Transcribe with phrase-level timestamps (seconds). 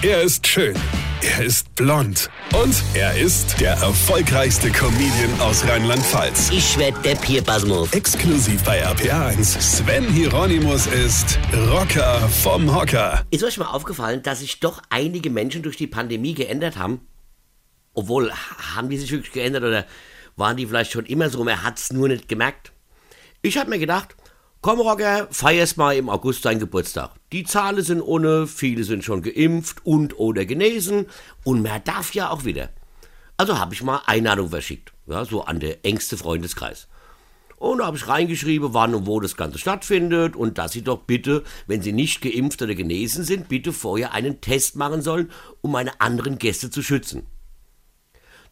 [0.00, 0.76] Er ist schön.
[1.22, 2.30] Er ist blond.
[2.54, 6.50] Und er ist der erfolgreichste Comedian aus Rheinland-Pfalz.
[6.52, 7.92] Ich werd der Pierpasmus.
[7.92, 9.60] Exklusiv bei RPA1.
[9.60, 11.36] Sven Hieronymus ist
[11.72, 13.26] Rocker vom Hocker.
[13.32, 17.00] Ist euch mal aufgefallen, dass sich doch einige Menschen durch die Pandemie geändert haben?
[17.92, 18.32] Obwohl,
[18.76, 19.84] haben die sich wirklich geändert oder
[20.36, 22.70] waren die vielleicht schon immer so, man hat's nur nicht gemerkt?
[23.42, 24.14] Ich hab mir gedacht,
[24.60, 27.12] komm Rocker, feierst mal im August deinen Geburtstag.
[27.32, 31.06] Die Zahlen sind ohne, viele sind schon geimpft und oder genesen
[31.44, 32.70] und mehr darf ja auch wieder.
[33.36, 36.88] Also habe ich mal Einladung verschickt, ja, so an der engste Freundeskreis.
[37.56, 40.98] Und da habe ich reingeschrieben, wann und wo das Ganze stattfindet und dass sie doch
[40.98, 45.30] bitte, wenn sie nicht geimpft oder genesen sind, bitte vorher einen Test machen sollen,
[45.60, 47.26] um meine anderen Gäste zu schützen.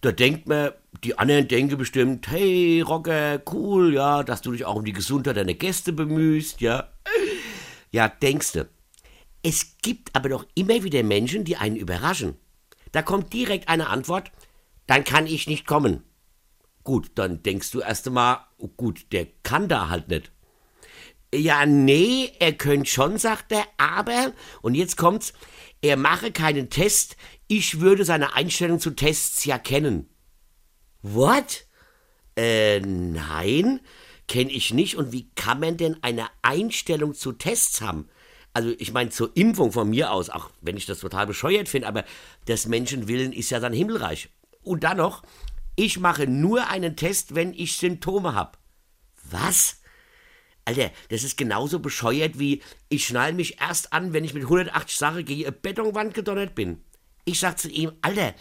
[0.06, 0.70] Da denkt man,
[1.02, 5.36] die anderen denken bestimmt, hey Rocker, cool, ja, dass du dich auch um die Gesundheit
[5.36, 6.92] deiner Gäste bemühst, ja.
[7.90, 8.68] Ja, denkste.
[9.42, 12.36] Es gibt aber doch immer wieder Menschen, die einen überraschen.
[12.92, 14.30] Da kommt direkt eine Antwort,
[14.86, 16.04] dann kann ich nicht kommen.
[16.84, 20.30] Gut, dann denkst du erst einmal, oh gut, der kann da halt nicht.
[21.34, 24.32] Ja, nee, er könnte schon, sagt er, aber,
[24.62, 25.32] und jetzt kommt's,
[25.82, 27.16] er mache keinen Test,
[27.48, 30.08] ich würde seine Einstellung zu Tests ja kennen.
[31.02, 31.66] What?
[32.36, 33.80] Äh, nein,
[34.28, 34.96] kenne ich nicht.
[34.96, 38.08] Und wie kann man denn eine Einstellung zu Tests haben?
[38.52, 41.88] Also ich meine zur Impfung von mir aus, auch wenn ich das total bescheuert finde,
[41.88, 42.04] aber
[42.48, 44.30] des Menschen Willen ist ja dann Himmelreich.
[44.62, 45.22] Und dann noch,
[45.76, 48.58] ich mache nur einen Test, wenn ich Symptome habe.
[49.30, 49.82] Was?
[50.66, 54.98] Alter, das ist genauso bescheuert wie ich schnall mich erst an, wenn ich mit 180
[54.98, 56.82] Sachen gegen eine Betonwand gedonnert bin.
[57.24, 58.34] Ich sag zu ihm, Alter,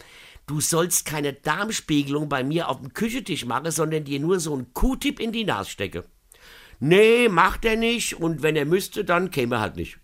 [0.48, 4.74] du sollst keine Darmspiegelung bei mir auf dem Küchentisch machen, sondern dir nur so einen
[4.74, 6.06] Q-Tip in die Nase stecke.
[6.80, 10.00] Nee, macht er nicht und wenn er müsste, dann käme er halt nicht.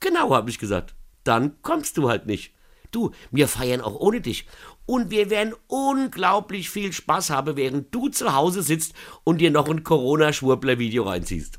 [0.00, 0.96] Genau, hab ich gesagt.
[1.22, 2.52] Dann kommst du halt nicht.
[2.90, 4.46] Du, wir feiern auch ohne dich.
[4.86, 9.68] Und wir werden unglaublich viel Spaß haben, während du zu Hause sitzt und dir noch
[9.68, 11.58] ein Corona-Schwurbler-Video reinziehst.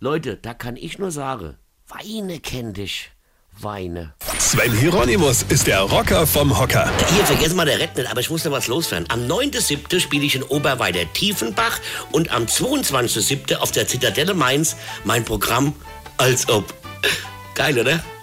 [0.00, 1.56] Leute, da kann ich nur sagen,
[1.88, 3.10] Weine kenn dich.
[3.60, 4.14] Weine.
[4.38, 6.90] Sven Hieronymus ist der Rocker vom Hocker.
[7.14, 9.08] Hier, vergessen mal der Rett nicht, aber ich muss noch was loswerden.
[9.10, 10.00] Am 9.7.
[10.00, 11.78] spiele ich in Oberweider Tiefenbach
[12.12, 13.56] und am 22.7.
[13.56, 15.74] auf der Zitadelle Mainz mein Programm
[16.16, 16.72] Als ob.
[17.54, 18.02] Geil, oder?